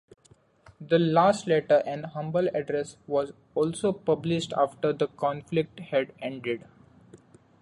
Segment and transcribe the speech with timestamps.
[0.79, 6.63] The last letter, "An Humble Address", was also published after the conflict had ended.